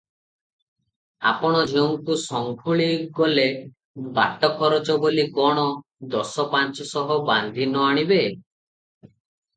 [1.31, 2.87] ଆପଣ ଝିଅକୁ ସଙ୍ଖୁଳି
[3.19, 3.45] ଗଲେ
[4.17, 5.67] ବାଟଖରଚ ବୋଲି କଣ
[6.17, 8.23] ଦସ ପାଞ୍ଚଶହ ବାନ୍ଧି ନ ଆଣିବେ?"